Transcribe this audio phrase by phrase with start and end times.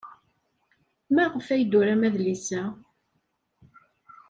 [1.15, 2.63] Maɣef ay d-turam adlis-a?